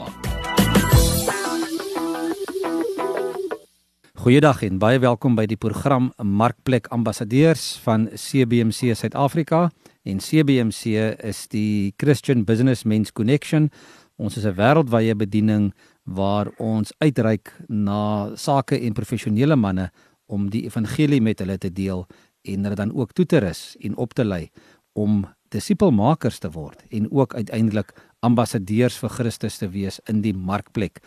[4.12, 9.72] Goeiedag en baie welkom by die program Markplek Ambassadeurs van CBC Suid-Afrika
[10.04, 13.70] en CBC is die Christian Business Men's Connection.
[14.20, 15.72] Ons is 'n wêreldwye bediening
[16.04, 19.90] waar ons uitreik na sake en professionele manne
[20.32, 22.06] om die evangelie met hulle te deel
[22.48, 24.48] en hulle dan ook toe te rus en op te lei
[24.92, 27.92] om disipelmakers te word en ook uiteindelik
[28.24, 31.00] ambassadeurs vir Christus te wees in die markplek.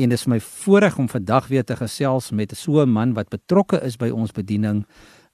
[0.00, 3.28] En dit is my voorreg om vandag weer te gesels met so 'n man wat
[3.28, 4.86] betrokke is by ons bediening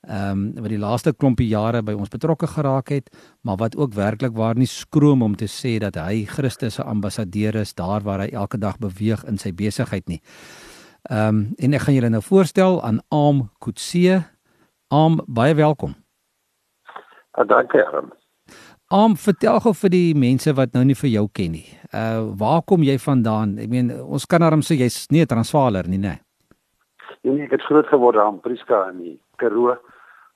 [0.07, 3.11] ehm um, wat die laaste klompie jare by ons betrokke geraak het,
[3.43, 7.55] maar wat ook werklik waar nie skroom om te sê dat hy Christus se ambassadeur
[7.55, 10.23] is daar waar hy elke dag beweeg in sy besigheid nie.
[11.03, 14.23] Ehm um, en ek gaan julle nou voorstel aan Aam Kutse.
[14.89, 15.95] Aam, baie welkom.
[17.31, 17.85] Ah, dankie.
[18.89, 21.67] Aam, vertel gou vir die mense wat nou nie vir jou ken nie.
[21.93, 23.59] Uh waar kom jy vandaan?
[23.61, 26.19] Ek meen ons kan darm sê jy's nie 'n Transvaaler nie, né?
[27.23, 29.77] Nee, nee, ek het groot geword aan Prieska in die Karoo.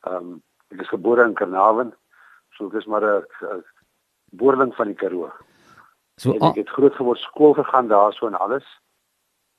[0.06, 1.92] Ehm um, ek is gebore in Karnaval.
[2.56, 3.64] So ek is maar 'n
[4.32, 5.32] boerling van die Karoo.
[6.16, 8.64] So en ek het groot geword skool gegaan daarso en alles.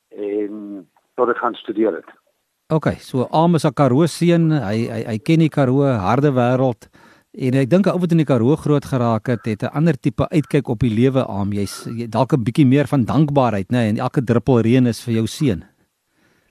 [0.10, 2.09] En tot ek gaan studeer het.
[2.73, 4.52] OK, so Amos is 'n Karoo seun.
[4.52, 6.89] Hy hy hy ken die Karoo harde wêreld.
[7.33, 10.28] En ek dink ou wat in die Karoo groot geraak het, het 'n ander tipe
[10.30, 11.52] uitkyk op die lewe aan.
[11.52, 15.02] Jy's jy, dalk 'n bietjie meer van dankbaarheid, nê, nee, en elke druppel reën is
[15.02, 15.64] vir jou seën.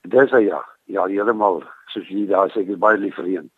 [0.03, 0.61] Dis hy ja.
[0.87, 3.51] Ja, heeltemal soos jy daar sê, ek is baie lief vir reën.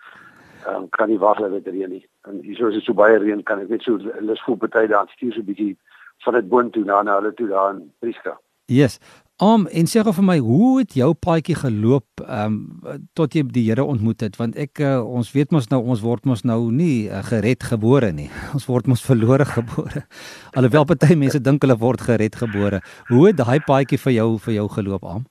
[0.67, 2.07] Ehm um, kan nie wag dat dit reën nie.
[2.29, 5.09] En hier is dit so baie reën kan ek net so lus voel party daar
[5.09, 5.77] stuur so 'n bietjie
[6.25, 8.39] van dit boontoe na na hulle toe daar in Prieska.
[8.67, 8.99] Yes.
[9.43, 12.53] Om en sê gou vir my, hoe het jou paadjie geloop ehm
[12.87, 14.37] um, tot jy die Here ontmoet het?
[14.39, 18.13] Want ek uh, ons weet mos nou ons word mos nou nie uh, gered gebore
[18.15, 18.29] nie.
[18.55, 20.05] Ons word mos verlore gebore.
[20.57, 22.79] Alhoewel party mense dink hulle word gered gebore.
[23.09, 25.25] Hoe het daai paadjie vir jou vir jou geloop, Am?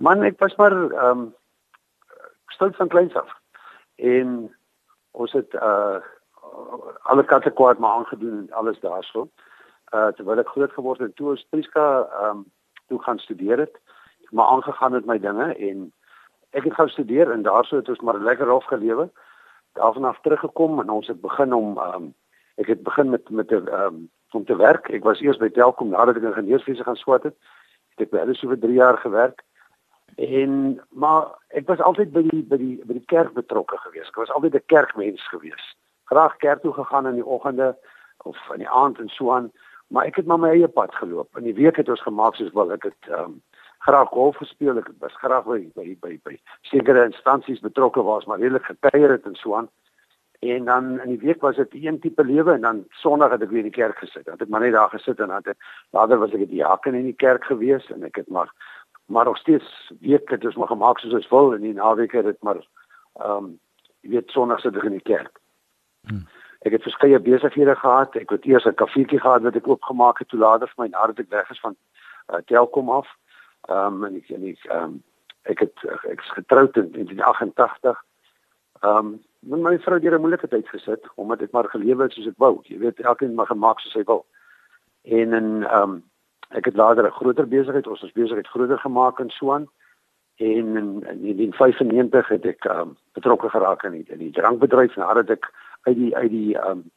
[0.00, 1.26] Man, ek was maar ehm um,
[2.54, 3.28] stil van kleins af.
[3.96, 4.48] En
[5.12, 6.00] ons het uh
[7.12, 9.26] alle katte kwaad maar aangedoen en alles daarso.
[9.92, 11.90] Uh terwyl ek groot geword het, toe ons Priska
[12.22, 12.42] ehm um,
[12.90, 13.80] toe gaan studeer het,
[14.30, 15.90] maar aangegaan met my dinge en
[16.50, 19.10] ek het gou studeer en daarso het ons maar lekker hof gelewe.
[19.78, 22.08] Daarvan af teruggekom en ons het begin om ehm um,
[22.60, 24.88] ek het begin met met 'n ehm um, om te werk.
[24.88, 27.36] Ek was eers by Telkom nadat ek ingenieurswese gaan swat het.
[27.94, 29.42] Het ek by hulle so vir 3 jaar gewerk.
[30.16, 34.08] En maar ek was altyd by die by die by die kerk betrokke gewees.
[34.08, 35.64] Ek was altyd 'n kerkmens gewees.
[36.04, 37.76] Graag kerk toe gegaan in die oggende
[38.22, 39.52] of in die aand en so aan
[39.90, 41.36] maar ek het maar my eie pad geloop.
[41.38, 42.72] In die week het ons gemaak soos wil.
[42.72, 43.40] Ek het ehm um,
[43.80, 44.78] graag golf gespeel.
[44.78, 46.36] Ek was graag by by by, by
[46.68, 49.70] sekere instansies betrokke was, maar redelik gekuier het en so aan.
[50.40, 53.50] En dan in die week was dit een tipe lewe en dan Sondag het ek
[53.50, 54.24] weer in die kerk gesit.
[54.24, 55.56] Dan het ek maar net daar gesit en dan het
[55.90, 58.52] later was ek die diaken in die kerk gewees en ek het maar
[59.10, 62.30] maar nog steeds week het ons maar gemaak soos ons wil en die naweek het
[62.30, 63.58] dit maar ehm um,
[64.00, 65.40] jy weet Sondag sit ek in die kerk.
[66.08, 66.24] Hmm.
[66.60, 68.16] Ek het verskeie besighede gehad.
[68.16, 71.18] Ek het eers 'n kafeetjie gehad wat ek oopgemaak het toe later vir my nadat
[71.18, 71.76] ek weg is van
[72.32, 73.08] uh, Telkom af.
[73.68, 75.02] Ehm um, en ek en ek ehm um,
[75.42, 75.76] ek het
[76.10, 78.04] ek is getroud in 1988.
[78.80, 82.12] Ehm um, met my vrou deur 'n moeilike tyd gesit omdat ek maar gelewe het
[82.12, 82.60] soos ek wou.
[82.62, 84.26] Jy weet elkeen mag gemaak soos hy wil.
[85.04, 86.02] En en ehm um,
[86.50, 89.68] ek het later 'n groter besigheid, ons het besigheid groter gemaak in Swaan.
[90.36, 94.96] En in, in 1995 het ek ehm um, betrokke geraak in die, in die drankbedryf
[94.96, 96.90] nadat ek uit die uit die um,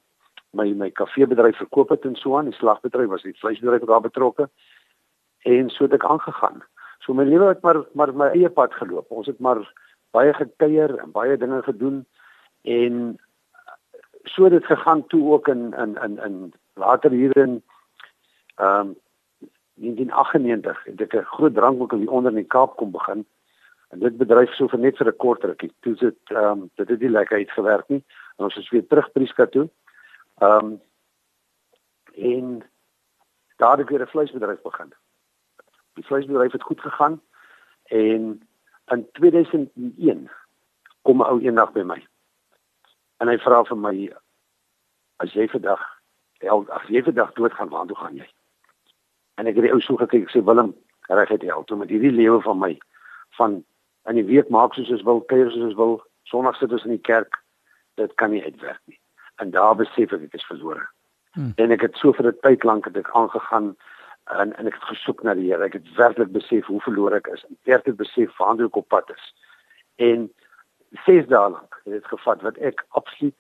[0.53, 4.49] my my kafeebedryf verkoop het en so aan, die slagbedryf was die vleisbedryf daar betrokke.
[5.43, 6.63] En so het ek aangegaan.
[6.99, 9.11] So my lewe het maar maar my eie pad geloop.
[9.11, 9.61] Ons het maar
[10.11, 12.05] baie gekuier en baie dinge gedoen
[12.61, 13.17] en
[14.23, 17.61] so het dit gegaan toe ook in in in in later hier in
[18.55, 18.95] ehm um,
[19.75, 23.25] 1998 het ek 'n groot drankwinkel hier onder in die Kaap kom begin.
[23.89, 25.71] En dit bedryf so vir net vir 'n kort rukkie.
[25.81, 28.03] Toe dit ehm um, dit het nie lekker uitgewerk nie.
[28.37, 29.69] En ons is weer terug Prieska toe.
[30.37, 30.81] Ehm um,
[32.13, 32.63] en
[33.57, 34.93] daar het weer 'n vleisbedryf begin.
[35.93, 37.21] Die vleisbedryf het goed gegaan
[37.83, 38.47] en
[38.85, 40.29] in 2001
[41.01, 42.07] kom 'n ou eendag by my.
[43.17, 44.13] En hy vra vir my
[45.15, 45.81] as jy vandag
[46.69, 48.27] as jy vandag doodgaan, waar toe gaan jy?
[49.35, 50.75] En ek het die ou so gekyk, ek sê Willem,
[51.07, 52.77] reg het jy al toe met hierdie lewe van my
[53.37, 53.63] van
[54.05, 56.95] in die week maak soos ons wil, kuier soos ons wil, Sondag sit ons in
[56.95, 57.42] die kerk,
[57.95, 58.99] dit kan nie uitwerk nie.
[59.35, 60.85] En daar besef ek ek is verlore.
[61.33, 61.53] Hmm.
[61.55, 63.75] En ek het so vir 'n tyd lank het ek aangegaan
[64.25, 65.63] en en ek het gesoek na die Here.
[65.63, 67.45] Ek het werklik besef hoe verlore ek is.
[67.49, 69.33] En werklik besef waar ek op pad is.
[69.95, 70.31] En
[71.05, 73.35] 6 dae lank het dit gevat wat ek absoluut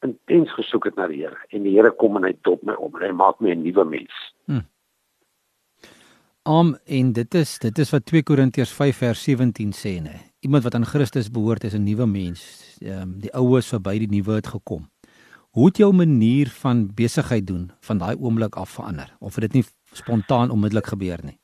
[0.00, 2.96] intens gesoek het na die Here en die Here kom en hy dop my om
[2.96, 4.34] en hy maak my 'n nuwe mens.
[4.46, 4.66] Hmm.
[6.48, 10.16] Om en dit is dit is wat 2 Korintiërs 5 vers 17 sê nê.
[10.44, 12.40] Iemand wat aan Christus behoort is 'n nuwe mens.
[12.80, 14.82] Ehm um, die ou is verby, die nuwe het gekom.
[15.50, 19.52] Hoe het jou manier van besigheid doen van daai oomblik af verander of het dit
[19.52, 21.38] nie spontaan onmiddellik gebeur nie?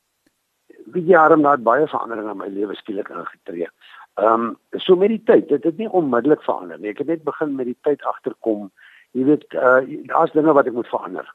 [0.93, 3.69] Die jare na baie veranderinge in my lewe skielik ingetree.
[4.15, 6.91] Ehm um, so met die tyd, dit het nie onmiddellik verander nie.
[6.91, 8.71] Ek het net begin met die tyd agterkom.
[9.13, 9.81] Jy weet, uh
[10.13, 11.35] daar's dinge wat ek moet verander.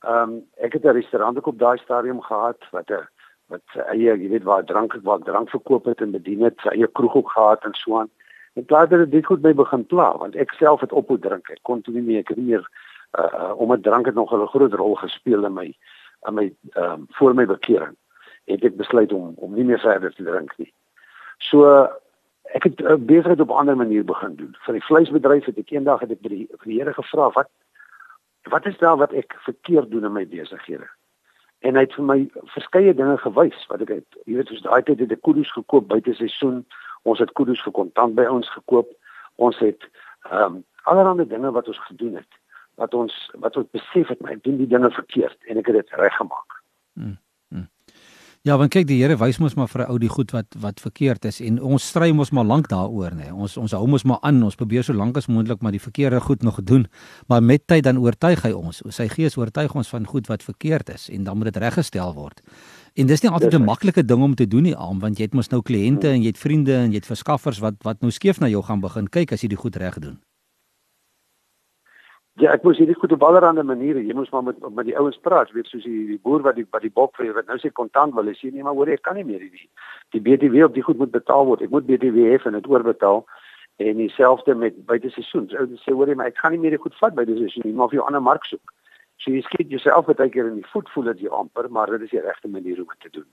[0.00, 3.08] Ehm um, ek het 'n restaurant ook op daai stadium gehad wat 'n
[3.46, 6.68] wat eie, jy weet waar drank het, waar drank verkoop het en bedien het, sy
[6.68, 8.10] eie kroeg ook gehad en so aan.
[8.52, 11.48] En klaar dat dit goed by begin pla, want ek self het ophou drink.
[11.48, 12.68] Ek kon toe nie meer, ek het nie meer
[13.18, 15.76] uh om 'n drank het nog 'n groot rol gespeel in my
[16.26, 17.96] in my ehm um, voor my bekering.
[18.44, 20.72] Het ek besluit om om nie meer verder te drink nie.
[21.38, 21.88] So
[22.42, 24.56] ek het uh, besigheid op 'n ander manier begin doen.
[24.64, 27.48] Vir die vleisbedryf het ek eendag het ek by die, die Here gevra wat
[28.42, 30.88] wat is daar wat ek verkeerd doen in my besighede?
[31.58, 32.18] En hy het vir my
[32.54, 34.18] verskeie dinge gewys wat ek het.
[34.24, 36.62] Jy weet, soos daai tyd het ek kudu's gekoop buite seisoen.
[37.02, 38.90] Ons het kudu's vir kontant by ons gekoop.
[39.36, 39.88] Ons het
[40.30, 42.38] ehm um, allerlei dinge wat ons gedoen het
[42.78, 45.96] wat ons wat ons besef het my doen die dinge verkeerd en ek het dit
[46.00, 46.60] reggemaak.
[46.94, 47.16] Hmm.
[48.46, 50.80] Ja, want kyk die Here wys mos maar vir 'n ou die goed wat wat
[50.80, 53.32] verkeerd is en ons stry mos maar lank daaroor nê.
[53.32, 56.20] Ons ons hou mos maar aan, ons probeer so lank as moontlik maar die verkeerde
[56.20, 56.86] goed nog doen,
[57.26, 58.82] maar met tyd dan oortuig hy ons.
[58.88, 62.40] Sy gees oortuig ons van goed wat verkeerd is en dan moet dit reggestel word.
[62.94, 65.34] En dis nie altyd 'n maklike ding om te doen nie, aan want jy het
[65.34, 68.40] mos nou kliënte en jy het vriende en jy het verskaffers wat wat nou skeef
[68.40, 70.18] na jou gaan begin kyk as jy die goed reg doen.
[72.38, 75.16] Ja, ek moes hierdie goed op allerlei maniere, jy moes maar met met die ouens
[75.26, 77.72] praat, weet soos die, die boer wat die wat die bok vir wat nou sê
[77.74, 79.66] kontant wil, sê nee, maar hoor ek kan nie meer hierdie.
[80.14, 81.64] Die BTW op die goed moet betaal word.
[81.66, 83.24] Ek moet BTW hê en dit oorbetaal.
[83.88, 85.54] En dieselfde met buite seisoens.
[85.54, 87.66] Ouens sê hoor jy, maar ek gaan nie meer die goed vat by die seisoen
[87.66, 88.74] nie, maar jy 'n ander mark soek.
[89.18, 92.06] So jy skiet jouself baie keer in die voet voel dat jy amper, maar dit
[92.06, 93.26] is die regte manier om dit te doen.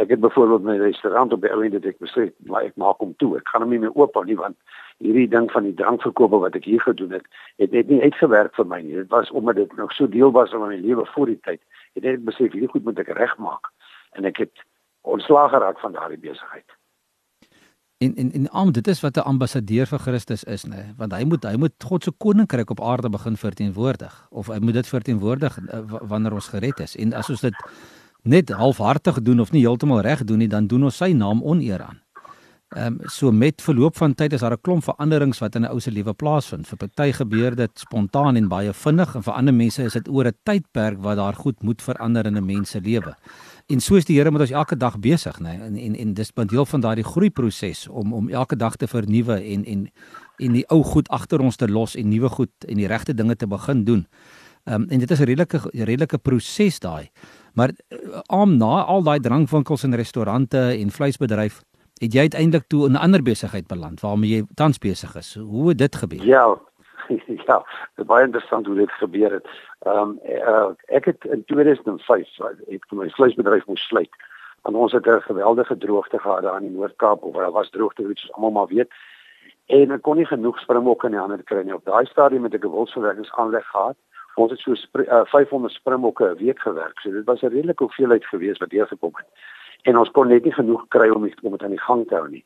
[0.00, 3.02] Ek het byvoorbeeld my restaurant op die ou end dit ek besluit, maar ek maak
[3.04, 3.34] hom toe.
[3.36, 4.56] Ek gaan hom nie meer oop hou nie want
[5.04, 7.26] hierdie ding van die drankverkope wat ek hier gedoen het,
[7.60, 8.96] het net nie uitgewerk vir my nie.
[9.02, 11.60] Dit was omdat dit nog so deel was van my lewe voor die tyd.
[11.92, 13.68] Ek het net besef hierdie goed moet ek regmaak
[14.16, 14.64] en ek het
[15.02, 16.78] ontslaag geraak van daardie besigheid.
[18.02, 20.94] En en en om dit is wat 'n ambassadeur vir Christus is, nê, nee?
[20.96, 24.74] want hy moet hy moet God se koninkryk op aarde begin verteenwoordig of hy moet
[24.74, 26.96] dit verteenwoordig uh, wanneer ons gered is.
[26.96, 27.54] En as ons dit
[28.22, 31.82] net halfhartig doen of nie heeltemal reg doen nie, dan doen ons sy naam oneer
[31.82, 32.02] aan.
[32.72, 35.70] Ehm um, so met verloop van tyd is daar 'n klomp veranderings wat in 'n
[35.70, 36.66] ou se lewe plaasvind.
[36.66, 40.26] Vir party gebeur dit spontaan en baie vinnig en vir ander mense is dit oor
[40.26, 43.14] 'n tydperk wat daar goed moet verander in 'n mens se lewe.
[43.66, 45.60] En so is die Here met ons elke dag besig, nê?
[45.60, 49.42] En en en dis 'n deel van daardie groeiproses om om elke dag te vernuwe
[49.42, 49.90] en en
[50.36, 53.36] en die ou goed agter ons te los en nuwe goed en die regte dinge
[53.36, 54.06] te begin doen.
[54.64, 57.10] Ehm um, en dit is 'n redelike redelike proses daai.
[57.54, 57.70] Maar
[58.26, 61.62] om uh, na al daai drankwinkels en restaurante en vleisbedryf
[62.02, 65.34] het jy uiteindelik toe 'n ander besigheid beland waarmee jy tans besig is.
[65.34, 66.24] Hoe het dit gebeur?
[66.24, 66.58] Ja.
[67.46, 67.64] Ja,
[68.06, 69.46] baie interessant hoe dit gebeur het.
[69.78, 72.28] Ehm um, uh, ek het in 2005
[72.68, 74.10] het my vleisbedryf moes sluit.
[74.62, 78.02] Want ons het 'n geweldige droogte gehad daar in die Noord-Kaap of daar was droogte
[78.02, 78.90] wat ons almal maar weet.
[79.66, 81.74] En ek kon nie genoeg springbokke in die hande kry nie.
[81.74, 83.96] Op daai stadium het ek 'n wildsverwerkingsaanleg gehad
[84.34, 87.00] ons het so uh, 500 springbokke 'n week gewerk.
[87.00, 89.26] So dit was 'n redelike hoeveelheid gewees wat deur gekom het.
[89.82, 92.14] En ons kon net nie genoeg kry om dit om dit aan die gang te
[92.14, 92.44] hou nie.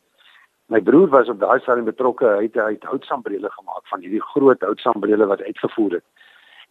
[0.67, 2.27] My broer was op daai stadium betrokke.
[2.27, 6.05] Hy het het houtsambrele gemaak van hierdie groot houtsambrele wat uitgevoer het.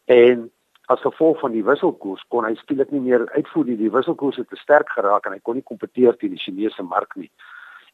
[0.06, 0.52] En
[0.86, 3.78] as gevolg van die wisselkoers kon hy skielik nie meer uitvoer nie.
[3.78, 7.16] Die wisselkoers het te sterk geraak en hy kon nie kompeteer teen die Chinese mark
[7.16, 7.32] nie.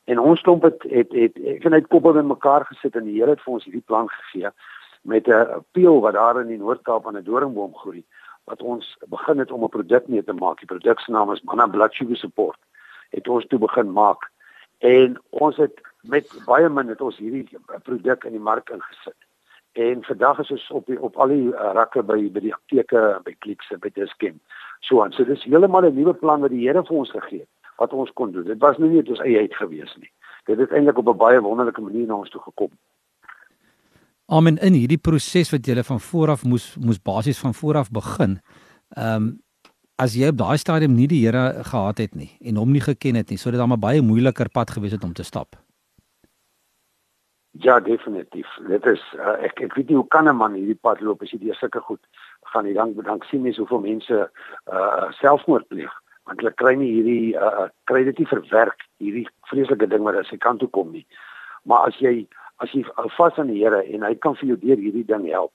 [0.10, 3.06] En ons klomp het het het ek en hy het koppe in mekaar gesit en
[3.06, 4.50] die Here het vir ons hierdie plan gegee
[5.02, 8.06] met 'n peel wat daar in die Noord-Kaap aan 'n doringboom groei
[8.44, 10.58] wat ons begin het om 'n produk mee te maak.
[10.58, 12.60] Die produk se naam is Manna Blood Sugar Support.
[13.10, 14.30] Het ons toe begin maak
[14.78, 17.48] en ons het met baie min het ons hierdie
[17.84, 19.20] produk in die mark ingesit.
[19.72, 23.20] En vandag is ons op die, op al die uh, rakke by by die apteke
[23.24, 24.40] by Clicks en by Dischem.
[24.80, 25.12] So aan.
[25.12, 28.12] So dis heeltemal 'n nuwe plan wat die Here vir ons gegee het wat ons
[28.14, 28.44] kon doen.
[28.44, 30.12] Dit was nie net ons eie uit gewees nie.
[30.46, 32.72] Dit het eintlik op 'n baie wonderlike manier na ons toe gekom.
[34.32, 38.38] Amen in hierdie proses wat jy van vooraf moes moes basies van vooraf begin.
[38.96, 39.26] Ehm um,
[40.02, 43.20] as jy op daai stadium nie die Here gehad het nie en hom nie geken
[43.20, 45.60] het nie, sou dit dan 'n baie moeiliker pad gewees het om te stap.
[47.52, 48.48] Ja, definitief.
[48.68, 51.32] Dit is uh, ek ek weet nie hoe kan 'n man hierdie pad loop as
[51.32, 52.04] jy deur sulke goed
[52.54, 52.74] gaan nie.
[52.74, 54.32] Dan dan sien mens hoeveel mense
[54.72, 55.92] uh selfmoord pleeg
[56.24, 60.32] want hulle kry nie hierdie uh kry dit nie verwerk hierdie vreeslike ding wat aan
[60.32, 61.06] sy kant toe kom nie.
[61.64, 62.28] Maar as jy
[62.64, 62.84] as jy
[63.18, 65.54] vas aan die Here en hy kan vir jou deur hierdie ding help,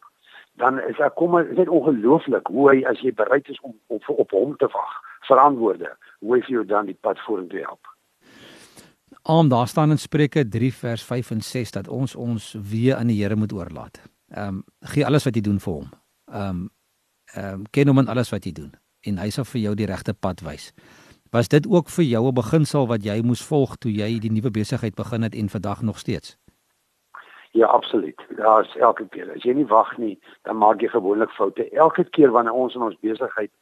[0.60, 4.08] dan is daar kom is dit ongelooflik hoe hy as jy bereid is om op
[4.08, 4.94] op hom te wag,
[5.28, 7.92] verantwoorde, hoe hy vir jou dan die pad vorentoe help.
[9.26, 13.10] Om daar staan in Spreuke 3 vers 5 en 6 dat ons ons weer aan
[13.10, 14.00] die Here moet oorlaat.
[14.34, 15.92] Ehm um, gee alles wat jy doen vir hom.
[16.32, 16.66] Ehm um,
[17.34, 18.72] ehm um, ken hom in alles wat jy doen
[19.06, 20.72] en hy sal vir jou die regte pad wys.
[21.34, 24.50] Was dit ook vir jou 'n beginsel wat jy moes volg toe jy die nuwe
[24.50, 26.36] besigheid begin het en vandag nog steeds?
[27.56, 28.20] Ja, absoluut.
[28.36, 29.30] Is elke keer.
[29.32, 31.64] As jy nie wag nie, dan maak jy gewoonlik foute.
[31.72, 33.52] Elke keer wanneer ons in ons besigheid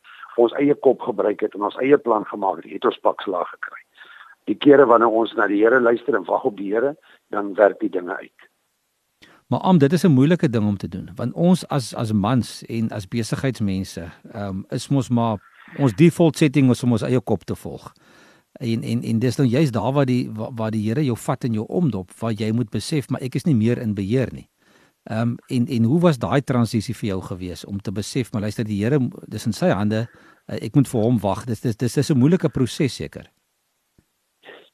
[0.43, 3.53] ons eie kop gebruik het en ons eie plan gemaak het, het ons pak slaag
[3.53, 3.79] gekry.
[4.51, 6.97] Die kere wanneer ons na die Here luister en wag op die Here,
[7.31, 8.49] dan werk die dinge uit.
[9.53, 12.65] Maar om dit is 'n moeilike ding om te doen, want ons as as mans
[12.67, 15.39] en as besigheidsmense, ehm um, is mos maar
[15.79, 17.93] ons default setting is om ons eie kop te volg.
[18.61, 21.53] En en en dis nou juist daar waar die waar die Here jou vat in
[21.53, 24.49] jou omdop, waar jy moet besef maar ek is nie meer in beheer nie.
[25.11, 28.43] Ehm um, en en hoe was daai transisie vir jou gewees om te besef maar
[28.43, 30.07] luister die Here dis in sy hande,
[30.49, 31.45] uh, ek moet vir hom wag.
[31.47, 33.31] Dis dis dis is 'n moeilike proses seker.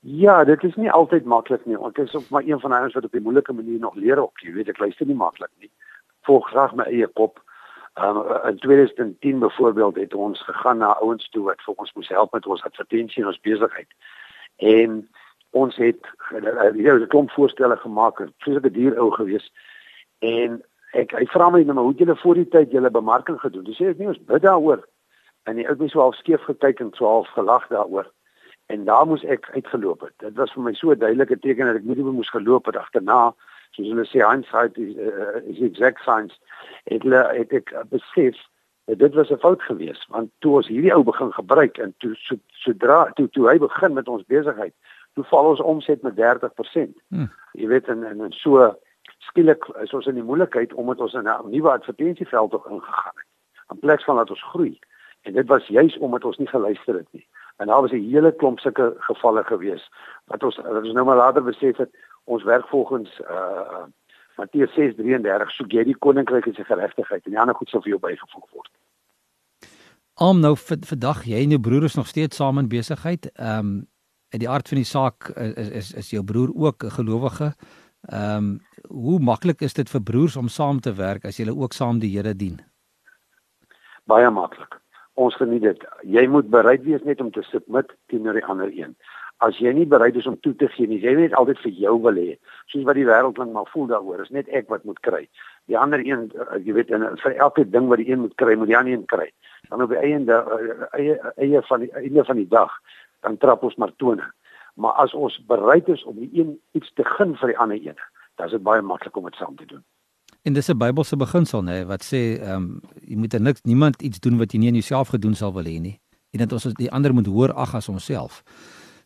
[0.01, 1.77] Ja, dit is nie altyd maklik nie.
[1.77, 4.23] Ek is op maar een van die ouens wat op 'n moeilike manier nog leer
[4.23, 4.39] op.
[4.39, 5.71] Jy weet ek luister nie maklik nie.
[6.23, 7.41] Volg graag my eie kop.
[7.95, 12.33] Um, in 2010 byvoorbeeld het ons gegaan na ouens toe wat vir ons moes help
[12.33, 13.89] met ons advertensie en ons besigheid.
[14.57, 15.09] En
[15.51, 18.23] ons het hierdie uh, klomp voorstelle gemaak.
[18.39, 19.51] Soos 'n dier ou gewees.
[20.19, 23.65] En ek hy vra my nou maar hoe julle voor die tyd julle bemarking gedoen.
[23.65, 24.87] Dis sê ek nie ons bid daaroor.
[25.45, 28.07] En die ou het my so half skeef gekyk en so half gelag daaroor
[28.71, 30.15] en daar moes ek uitgeloop het.
[30.23, 33.35] Dit was vir my so 'n duidelike teken dat ek nie moes geloop het agterna
[33.71, 36.35] soos hulle sê hindsight is uh, is exact science.
[36.85, 38.37] Ek het ek besef
[38.91, 42.15] dat dit was 'n fout geweest want toe ons hierdie ou begin gebruik en toe
[42.15, 44.75] so, sodra toe toe hy begin met ons besigheid,
[45.15, 46.95] toe val ons omset met 30%.
[47.09, 47.31] Hmm.
[47.53, 48.75] Jy weet en en so
[49.19, 53.29] skielik is ons in die moeilikheid omdat ons in 'n nuwe advertensieveld ingegaan het.
[53.71, 54.79] In plaas van dat ons groei.
[55.23, 57.27] En dit was juis omdat ons nie geluister het nie.
[57.57, 59.91] En daar was 'n hele klomp sulke gevalle gewees
[60.25, 61.91] wat ons wat ons nou maar later besef het
[62.25, 63.87] ons werk volgens uh
[64.41, 67.93] Matteus 6:33 soek jy die koninkryk en sy geregtigheid en die ander goed sal vir
[67.95, 68.71] jou bygevoeg word.
[70.21, 73.29] Om nou vandag jy en jou broer is nog steeds saam in besigheid.
[73.37, 73.73] Ehm um,
[74.31, 77.53] uit die aard van die saak is is is jou broer ook 'n gelowige.
[78.09, 81.73] Ehm um, hoe maklik is dit vir broers om saam te werk as julle ook
[81.73, 82.61] saam die Here dien?
[84.05, 84.81] Baie maklik
[85.21, 85.87] ons geniet dit.
[86.03, 88.97] Jy moet bereid wees net om te submit teenoor die ander een.
[89.41, 91.95] As jy nie bereid is om toe te gee nie, jy net altyd vir jou
[92.05, 92.35] wil hê,
[92.69, 95.23] soos wat die wêreld lang maar voel daaroor, is net ek wat moet kry.
[95.73, 98.57] Die ander een, uh, jy weet, en vir elke ding wat die een moet kry,
[98.61, 99.31] moet die ander een kry.
[99.71, 102.75] Dan op die einde uh, eie eie van die einde van die dag,
[103.25, 104.29] dan trap ons maar tone.
[104.77, 107.97] Maar as ons bereid is om die een iets te gun vir die ander een,
[108.37, 109.85] dan is dit baie maklik om dit saam te doen.
[110.43, 114.03] En dis 'n Bybelse beginsel nê wat sê ehm um, jy moet er niks niemand
[114.03, 116.01] iets doen wat jy nie in jouself gedoen sal wil hê nie.
[116.31, 118.43] En dat ons die ander moet hoor ag as onsself.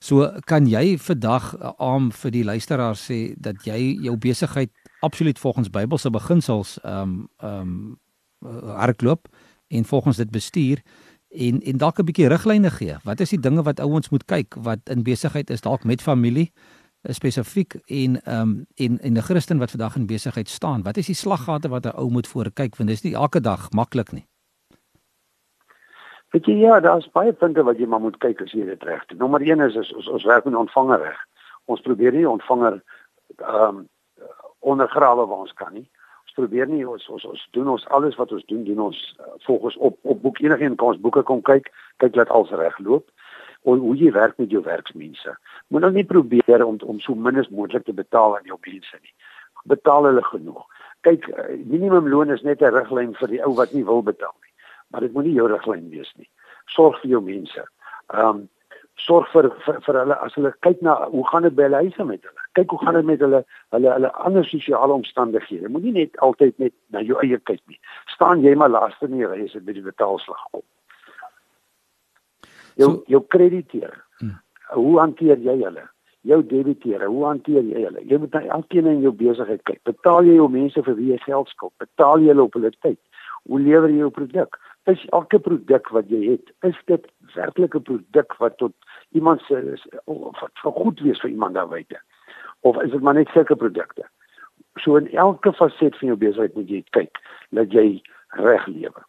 [0.05, 4.73] So kan jy vandag uh, aan vir die luisteraars sê dat jy jou besigheid
[5.07, 8.01] absoluut volgens Bybelse beginsels ehm um, ehm um,
[8.77, 9.29] hardloop
[9.73, 10.83] en volgens dit bestuur
[11.33, 12.97] en en dalk 'n bietjie riglyne gee.
[13.05, 16.53] Wat is die dinge wat ouens moet kyk wat in besigheid is dalk met familie?
[17.13, 21.07] spesifiek en ehm um, en en 'n Christen wat vandag in besigheid staan, wat is
[21.07, 24.27] die slaggate wat 'n ou moet voor kyk want dis nie elke dag maklik nie.
[26.35, 29.03] Weet jy ja, daar's baie punte wat jy maar moet kyk as jy dit reg
[29.07, 29.21] doen.
[29.23, 31.19] Nommer 1 is, is ons ons werk met ontvanger reg.
[31.71, 32.81] Ons probeer nie ontvanger
[33.39, 33.85] ehm um,
[34.65, 35.85] ondergrawe waar ons kan nie.
[36.25, 39.29] Ons probeer nie ons ons ons doen ons alles wat ons doen doen ons uh,
[39.47, 41.71] volgens op op boek enigiets kan ons boeke kom kyk,
[42.03, 43.07] kyk dat alles reg loop
[43.63, 45.37] hoe hoe jy werk met jou werksmense.
[45.69, 48.99] Moet nou nie probeer om om so min as moontlik te betaal aan jou mense
[49.03, 49.15] nie.
[49.71, 50.67] Betaal hulle genoeg.
[51.07, 54.54] Kyk, eh, minimumloon is net 'n riglyn vir die ou wat nie wil betaal nie.
[54.95, 56.29] Maar dit moet nie jou riglyn wees nie.
[56.71, 57.67] Sorg vir jou mense.
[58.15, 58.45] Ehm um,
[59.03, 62.05] sorg vir, vir vir hulle as hulle kyk na hoe gaan dit by hulle huise
[62.07, 62.45] met hulle.
[62.55, 63.41] Kyk hoe gaan dit met hulle
[63.75, 65.69] hulle hulle ander sosiale omstandighede.
[65.69, 67.81] Moenie net altyd net na jou eie kyk nie.
[68.15, 70.63] Staan jy maar laaste in die ry as dit by die betaalslag kom
[72.75, 73.99] jou so, jou krediteure.
[74.19, 74.39] Hmm.
[74.75, 75.89] Hoe hanteer jy hulle?
[76.25, 78.05] Jou debiteure, hoe hanteer jy hulle?
[78.09, 79.83] Jy moet na elkeen in jou besigheid kyk.
[79.89, 81.75] Betaal jy jou mense vir wie jy geld skuld?
[81.83, 83.01] Betaal jy hulle op hulle tyd?
[83.45, 84.57] Hoe lewer jy jou produk?
[84.91, 88.73] Is elke produk wat jy het, is dit werklik 'n produk wat tot
[89.11, 92.01] iemand se wat vir goed wees vir iemand daar buite?
[92.61, 94.05] Of is dit maar net sulke produkte?
[94.77, 97.19] So in elke faset van jou besigheid moet jy kyk
[97.51, 99.05] dat jy reg lewe.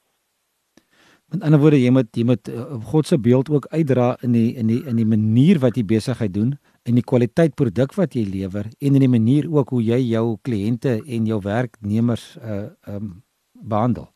[1.34, 4.56] Met ander woorde, jy moet jy moet uh, God se beeld ook uitdra in die
[4.56, 6.54] in die in die manier wat jy besigheid doen
[6.86, 10.38] in die kwaliteit produk wat jy lewer en in die manier ook hoe jy jou
[10.46, 13.24] kliënte en jou werknemers uh um
[13.56, 14.15] behandel.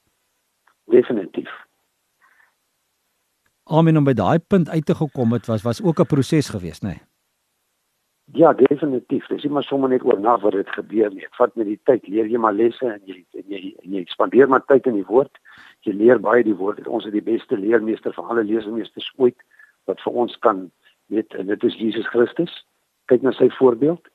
[0.89, 1.49] Definitief.
[3.69, 6.83] Amen om by daai punt uit te gekom het was was ook 'n proses geweest,
[6.83, 6.87] nê?
[6.87, 7.01] Nee?
[8.33, 9.25] Ja, definitief.
[9.27, 11.25] Dis nie maar sommer net oor na wat dit gebeur nie.
[11.25, 14.03] Dit vat met die tyd leer jy maar lesse en jy en jy en jy
[14.05, 15.39] spandeer maar tyd in die woord.
[15.81, 16.87] Jy leer baie die woord.
[16.87, 19.37] Ons het die beste leermeester van alle leermeesters ooit
[19.89, 20.67] wat vir ons kan
[21.09, 22.53] weet en dit is Jesus Christus.
[23.09, 24.05] Kyk na sy voorbeeld.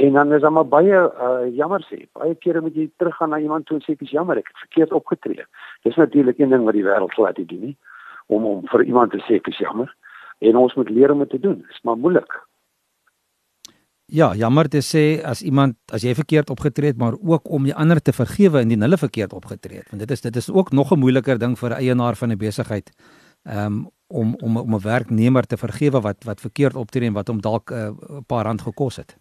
[0.00, 2.06] En dan is daar maar baie uh, jammer sê.
[2.16, 4.62] Baie kere moet jy teruggaan na iemand toe en sê ek is jammer, ek het
[4.64, 5.44] verkeerd opgetree.
[5.84, 7.76] Dis natuurlik een ding wat die wêreld glad nie doen nie
[8.32, 9.90] om om vir iemand te sê ek is jammer.
[10.40, 11.58] En ons moet leer om dit te doen.
[11.68, 12.38] Dis maar moeilik.
[14.10, 17.76] Ja, jammer te sê as iemand as jy verkeerd opgetree het, maar ook om die
[17.76, 19.92] ander te vergewe indien hulle verkeerd opgetree het.
[19.92, 22.38] Want dit is dit is ook nog 'n moeiliker ding vir 'n eienaar van 'n
[22.38, 22.90] besigheid.
[23.44, 27.28] Ehm um, om om om 'n werknemer te vergewe wat wat verkeerd optree en wat
[27.28, 29.19] hom dalk 'n uh, paar rand gekos het.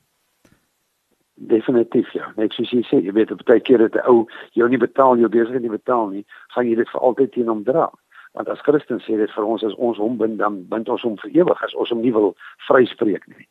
[1.40, 2.34] Definitief ja.
[2.36, 5.18] Net soos jy sê, jy weet op baie kere dat 'n ou jou nie betaal,
[5.18, 7.90] jou besigheid nie betaal nie, gaan jy dit vir altyd teen hom dra.
[8.34, 11.18] Want as Christen sê dit vir ons as ons hom bind, dan bind ons hom
[11.18, 12.36] vir ewig as ons hom nie wil
[12.68, 13.48] vryspreek nie.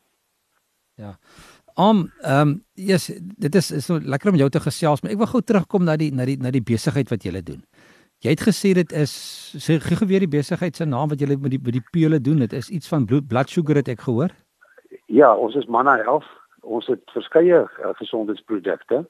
[0.95, 1.17] Ja.
[1.75, 5.17] Om ehm um, yes, dit is is so lekker om jou te gesels, maar ek
[5.17, 7.63] wil gou terugkom na die na die na die besigheid wat jy doen.
[8.19, 9.11] Jy het gesê dit is
[9.57, 12.39] sê gee geweer die besigheid se naam wat jy met die met die pele doen.
[12.39, 14.29] Dit is iets van bloed blood sugar het ek gehoor.
[15.07, 19.05] Ja, ons is Manna Health ons het verskeie uh, gesondheidsprodukte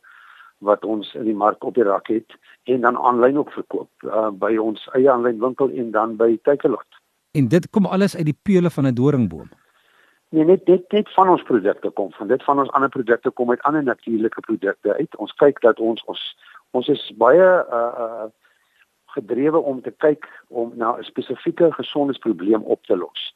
[0.60, 4.30] wat ons in die mark op die rak het en dan aanlyn ook verkoop uh,
[4.30, 7.00] by ons eie aanlyn winkel en dan by Takealot.
[7.32, 9.50] En dit kom alles uit die peule van 'n doringboom.
[10.30, 13.50] Nee, net dit net van ons produkte kom van dit van ons ander produkte kom
[13.50, 15.16] uit ander natuurlike produkte uit.
[15.16, 16.36] Ons kyk dat ons ons
[16.72, 18.28] ons is baie uh uh
[19.10, 23.34] gedrewe om te kyk om na 'n spesifieke gesondheidsprobleem op te los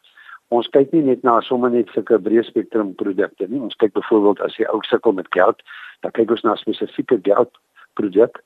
[0.58, 3.62] ons kyk nie net na sommer net sulke breë spektrum produkte nie.
[3.62, 5.62] Ons kyk byvoorbeeld as jy ook sukkel met geld,
[6.06, 7.52] dan kyk ons na spesifieke geld
[8.00, 8.42] produk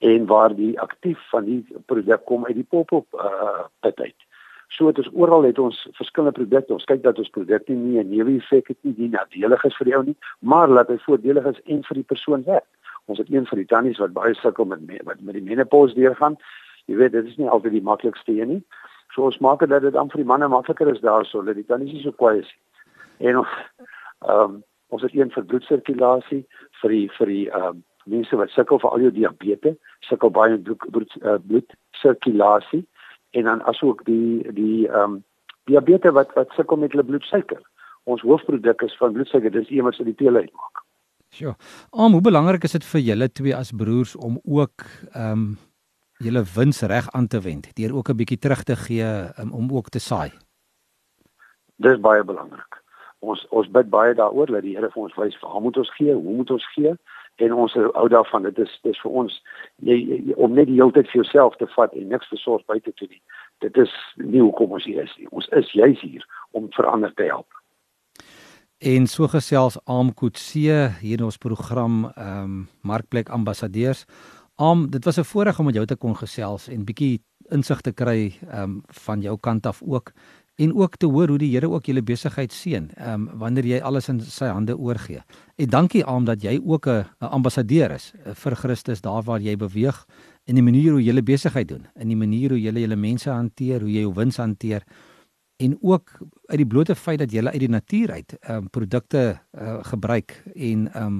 [0.00, 4.26] en waar die aktief van die produk kom uit die pop-up uh pit uit.
[4.70, 6.72] So dit is oral het ons verskillende produkte.
[6.72, 10.04] Ons kyk dat ons produkte nie 'n neeweffek het nie, nie nadelig is vir jou
[10.04, 12.70] nie, maar laat dit voordelig is en vir die persoon werk.
[13.06, 16.36] Ons het een van die tannies wat baie sukkel met met met die menopause deurgaan.
[16.86, 18.62] Jy weet, dit is nie altyd die maklikste een nie.
[19.14, 21.66] So ons maak dit dat dit dan vir die manne makliker is daarso, dat die
[21.66, 22.50] tannies nie so kwaai is.
[23.18, 23.46] En ehm
[24.26, 24.58] um,
[24.90, 26.40] ons het een vir bloedsirkulasie
[26.80, 29.76] vir die vir die ehm um, mense wat sukkel vir al jou diabetes,
[30.08, 32.82] sukkel baie met bloed uh, bloedsirkulasie
[33.38, 35.18] en dan asook die die ehm um,
[35.70, 37.60] diabetes wat wat sukkel met hulle bloedsuiker.
[38.10, 40.84] Ons hoofproduk is van bloedsuiker, dis een wat se die tele uitmaak.
[41.30, 41.54] Sjoe.
[41.90, 45.50] Om hoe belangrik is dit vir julle twee as broers om ook ehm um,
[46.24, 49.08] julle wins reg aan te wend deur ook 'n bietjie terug te gee
[49.40, 50.30] um, om ook te saai.
[51.76, 52.82] Dis baie belangrik.
[53.18, 56.14] Ons ons bid baie daaroor dat die Here vir ons wys waar moet ons gee,
[56.14, 56.94] hoe moet ons gee
[57.36, 59.42] en ons hou daarvan dit is dis vir ons
[59.76, 62.64] jy, jy, om net die hele tyd vir jouself te vat en niks te sorg
[62.66, 63.22] buite toe nie.
[63.60, 65.28] Dit is nie hoekom ons hier is nie.
[65.30, 67.48] Ons is juis hier om verander te help.
[68.80, 74.06] En so gesels Aamkoetse hier in ons program ehm um, Markplek ambassadeurs
[74.60, 77.92] Am, dit was 'n voorreg om met jou te kon gesels en bietjie insig te
[77.92, 80.12] kry um, van jou kant af ook
[80.56, 84.08] en ook te hoor hoe die Here ook julle besigheid seën um, wanneer jy alles
[84.08, 85.22] in sy hande oorgee.
[85.56, 89.56] En dankie Am dat jy ook 'n ambassadeur is uh, vir Christus daar waar jy
[89.56, 90.06] beweeg
[90.44, 93.30] in die manier hoe jy julle besigheid doen, in die manier hoe jy julle mense
[93.30, 94.84] hanteer, hoe jy jou wins hanteer
[95.60, 99.78] en ook uit die blote feit dat jy uit die natuur uit um, produkte uh,
[99.84, 101.18] gebruik en um,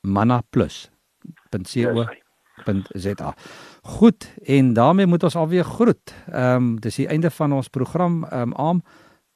[0.01, 2.29] mannaplus.co.za
[2.65, 3.35] www.rsg.za.
[3.81, 6.13] Goed, en daarmee moet ons alweer groet.
[6.31, 8.81] Ehm um, dis die einde van ons program ehm um, aan.